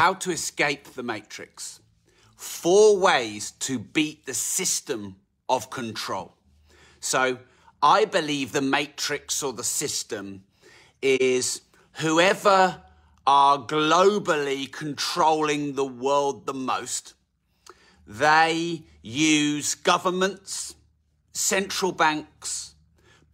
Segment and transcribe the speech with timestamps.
[0.00, 1.80] How to escape the matrix.
[2.34, 5.16] Four ways to beat the system
[5.46, 6.32] of control.
[7.00, 7.36] So
[7.82, 10.44] I believe the matrix or the system
[11.02, 11.60] is
[11.96, 12.80] whoever
[13.26, 17.12] are globally controlling the world the most,
[18.06, 20.76] they use governments,
[21.34, 22.74] central banks,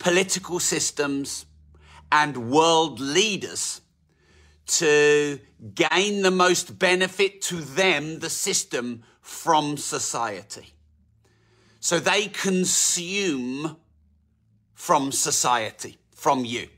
[0.00, 1.46] political systems,
[2.10, 3.82] and world leaders
[4.66, 5.38] to
[5.74, 10.72] gain the most benefit to them, the system, from society.
[11.80, 13.76] So they consume
[14.74, 16.68] from society, from you.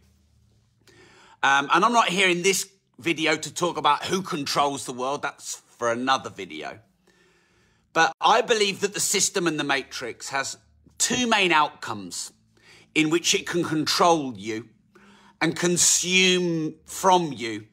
[1.43, 5.23] Um, and I'm not here in this video to talk about who controls the world,
[5.23, 6.81] that's for another video.
[7.93, 10.57] But I believe that the system and the matrix has
[10.99, 12.33] two main outcomes
[12.95, 14.69] in which it can control you
[15.41, 17.67] and consume from you.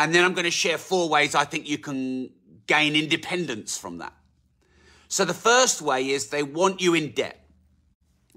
[0.00, 2.30] And then I'm going to share four ways I think you can
[2.66, 4.14] gain independence from that.
[5.08, 7.44] So the first way is they want you in debt.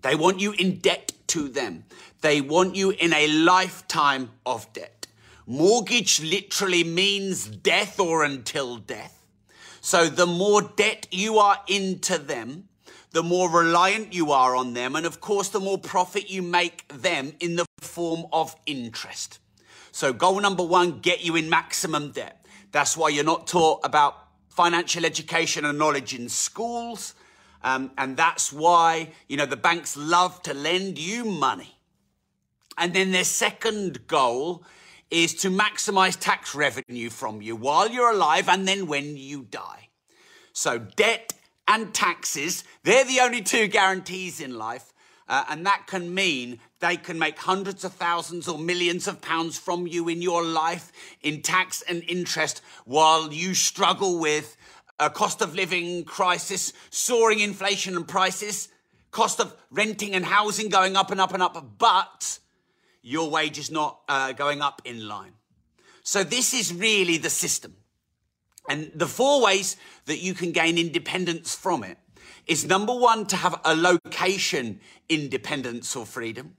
[0.02, 1.86] They want you in debt to them.
[2.19, 5.08] They want you in a lifetime of debt.
[5.47, 9.25] Mortgage literally means death or until death.
[9.80, 12.67] So the more debt you are into them,
[13.11, 14.97] the more reliant you are on them.
[14.97, 19.39] And of course, the more profit you make them in the form of interest.
[19.94, 22.44] So goal number one, get you in maximum debt.
[22.72, 24.17] That's why you're not taught about
[24.50, 27.13] financial education and knowledge in schools.
[27.63, 31.77] Um, and that's why, you know, the banks love to lend you money.
[32.75, 34.66] And then their second goal
[35.11, 39.89] is to maximize tax revenue from you while you're alive and then when you die.
[40.53, 41.33] So debt
[41.67, 44.91] and taxes, they're the only two guarantees in life.
[45.27, 49.57] Uh, and that can mean they can make hundreds of thousands or millions of pounds
[49.57, 54.57] from you in your life in tax and interest while you struggle with
[55.00, 58.69] a cost of living crisis, soaring inflation and prices,
[59.12, 62.39] cost of renting and housing going up and up and up, but
[63.01, 65.33] your wage is not uh, going up in line.
[66.03, 67.75] So this is really the system.
[68.69, 71.97] And the four ways that you can gain independence from it
[72.47, 74.79] is number one, to have a location
[75.09, 76.56] independence or freedom.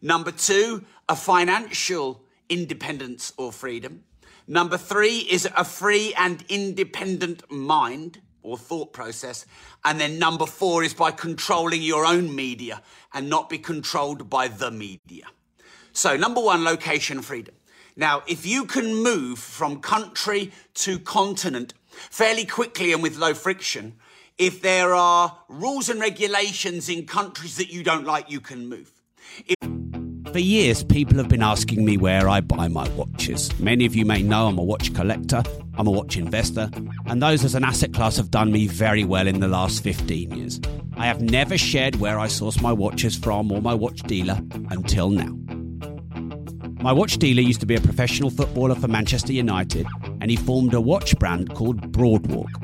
[0.00, 4.04] Number two, a financial independence or freedom.
[4.46, 9.46] Number three is a free and independent mind or thought process.
[9.84, 12.82] And then number four is by controlling your own media
[13.14, 15.24] and not be controlled by the media.
[15.92, 17.54] So number one, location freedom.
[17.96, 23.94] Now, if you can move from country to continent fairly quickly and with low friction,
[24.38, 28.90] if there are rules and regulations in countries that you don't like, you can move.
[29.46, 29.56] If
[30.32, 33.56] for years, people have been asking me where I buy my watches.
[33.60, 36.68] Many of you may know I'm a watch collector, I'm a watch investor,
[37.06, 40.32] and those as an asset class have done me very well in the last 15
[40.32, 40.60] years.
[40.96, 44.40] I have never shared where I source my watches from or my watch dealer
[44.70, 45.38] until now.
[46.82, 49.86] My watch dealer used to be a professional footballer for Manchester United,
[50.20, 52.63] and he formed a watch brand called Broadwalk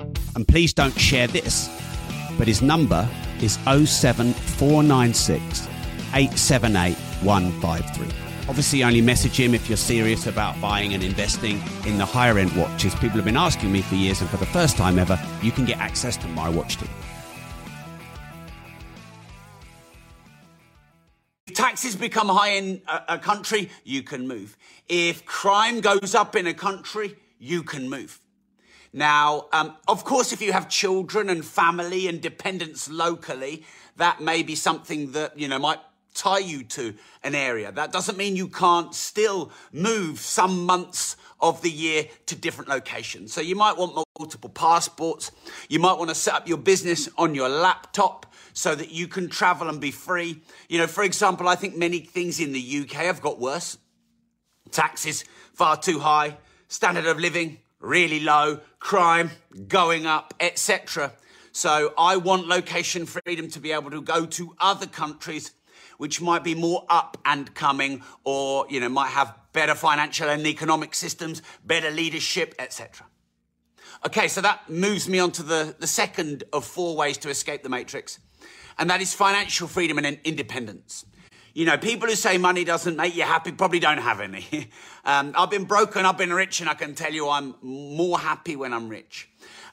[0.35, 1.69] And please don't share this,
[2.37, 3.05] but his number
[3.41, 5.67] is 07496
[6.13, 8.07] 878 153.
[8.49, 12.51] Obviously, only message him if you're serious about buying and investing in the higher end
[12.57, 12.93] watches.
[12.95, 15.65] People have been asking me for years, and for the first time ever, you can
[15.65, 16.89] get access to my watch team.
[21.47, 24.57] If taxes become high in a, a country, you can move.
[24.87, 28.20] If crime goes up in a country, you can move.
[28.93, 33.63] Now, um, of course, if you have children and family and dependents locally,
[33.97, 35.79] that may be something that, you know, might
[36.13, 36.93] tie you to
[37.23, 37.71] an area.
[37.71, 43.33] That doesn't mean you can't still move some months of the year to different locations.
[43.33, 45.31] So you might want multiple passports.
[45.69, 49.29] You might want to set up your business on your laptop so that you can
[49.29, 50.41] travel and be free.
[50.67, 53.77] You know, for example, I think many things in the UK have got worse.
[54.71, 55.23] Taxes
[55.53, 59.31] far too high, standard of living really low, crime
[59.67, 61.11] going up, etc.
[61.51, 65.51] So I want location freedom to be able to go to other countries
[65.97, 70.47] which might be more up and coming or you know might have better financial and
[70.47, 73.05] economic systems, better leadership, etc.
[74.07, 77.61] Okay, so that moves me on to the, the second of four ways to escape
[77.61, 78.19] the matrix,
[78.79, 81.05] and that is financial freedom and independence.
[81.53, 84.69] You know, people who say money doesn't make you happy probably don't have any.
[85.05, 88.55] um, I've been broken, I've been rich, and I can tell you I'm more happy
[88.55, 89.29] when I'm rich.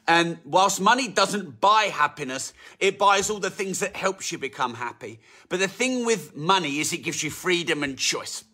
[0.09, 4.75] And whilst money doesn't buy happiness, it buys all the things that helps you become
[4.75, 5.21] happy.
[5.51, 8.45] But the thing with money is it gives you freedom and choice.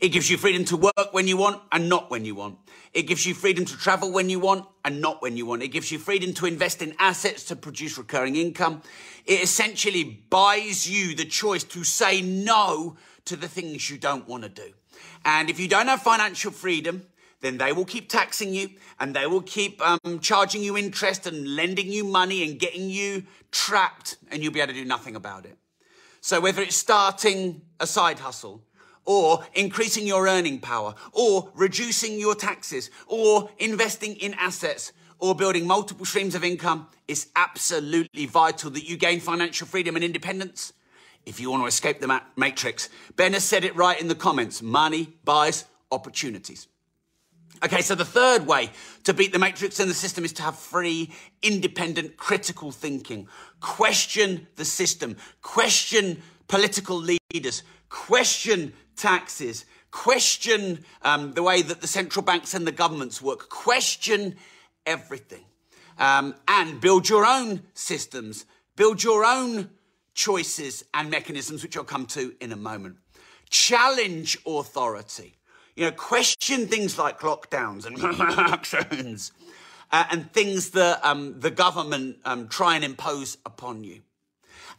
[0.00, 2.58] It gives you freedom to work when you want and not when you want.
[2.94, 5.62] It gives you freedom to travel when you want and not when you want.
[5.62, 8.80] It gives you freedom to invest in assets to produce recurring income.
[9.26, 14.44] It essentially buys you the choice to say no to the things you don't want
[14.44, 14.72] to do.
[15.26, 17.04] And if you don't have financial freedom,
[17.42, 21.56] then they will keep taxing you and they will keep um, charging you interest and
[21.56, 25.44] lending you money and getting you trapped, and you'll be able to do nothing about
[25.44, 25.58] it.
[26.22, 28.62] So, whether it's starting a side hustle,
[29.04, 35.66] or increasing your earning power, or reducing your taxes, or investing in assets, or building
[35.66, 40.72] multiple streams of income, it's absolutely vital that you gain financial freedom and independence.
[41.26, 44.62] If you want to escape the matrix, Ben has said it right in the comments
[44.62, 46.66] money buys opportunities.
[47.62, 48.70] Okay, so the third way
[49.04, 51.10] to beat the matrix and the system is to have free,
[51.42, 53.28] independent, critical thinking.
[53.60, 56.96] Question the system, question political
[57.32, 63.48] leaders, question taxes, question um, the way that the central banks and the governments work,
[63.48, 64.36] question
[64.86, 65.44] everything,
[65.98, 68.44] um, and build your own systems,
[68.76, 69.70] build your own
[70.14, 72.96] choices and mechanisms, which I'll come to in a moment.
[73.48, 75.36] Challenge authority.
[75.76, 77.98] You know, question things like lockdowns and
[78.38, 79.32] actions
[79.92, 84.02] uh, and things that um, the government um, try and impose upon you.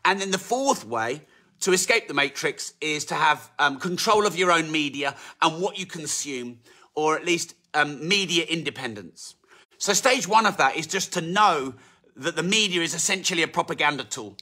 [0.06, 1.22] And then the fourth way
[1.62, 5.80] to escape the matrix is to have um, control of your own media and what
[5.80, 6.60] you consume,
[6.96, 9.36] or at least um, media independence.
[9.78, 11.74] So, stage one of that is just to know
[12.16, 14.38] that the media is essentially a propaganda tool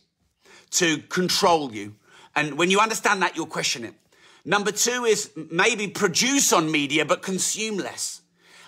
[0.71, 1.95] to control you.
[2.35, 3.93] And when you understand that, you'll question it.
[4.45, 8.21] Number two is maybe produce on media, but consume less.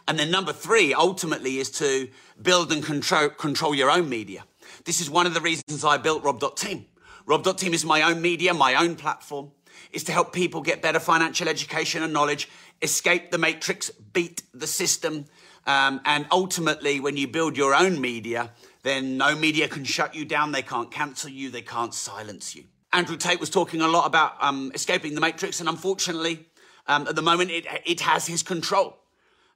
[0.07, 2.09] And then number three, ultimately, is to
[2.41, 4.43] build and control, control your own media.
[4.83, 6.85] This is one of the reasons I built Rob.team.
[7.31, 9.51] Rob.team is my own media, my own platform.
[9.93, 12.49] Is to help people get better financial education and knowledge,
[12.81, 15.27] escape the matrix, beat the system.
[15.65, 18.51] Um, and ultimately, when you build your own media,
[18.83, 22.65] then no media can shut you down, they can't cancel you, they can't silence you.
[22.91, 26.45] Andrew Tate was talking a lot about um, escaping the matrix, and unfortunately,
[26.87, 28.97] um, at the moment, it, it has his control.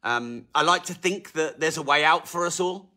[0.02, 2.90] Um, I like to think that there's a way out for us all.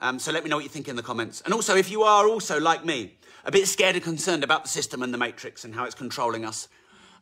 [0.00, 1.42] Um, so let me know what you think in the comments.
[1.42, 4.68] And also, if you are also like me, a bit scared and concerned about the
[4.68, 6.68] system and the matrix and how it's controlling us,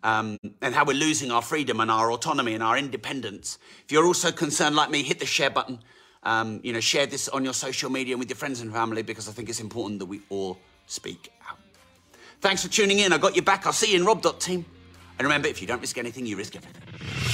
[0.02, 3.58] um, and how we're losing our freedom and our autonomy and our independence.
[3.84, 5.78] If you're also concerned like me, hit the share button.
[6.22, 9.02] Um, you know, share this on your social media and with your friends and family
[9.02, 11.58] because I think it's important that we all speak out.
[12.40, 13.12] Thanks for tuning in.
[13.12, 13.66] I got you back.
[13.66, 14.64] I'll see you in Rob.team.
[15.18, 17.33] And remember, if you don't risk anything, you risk everything.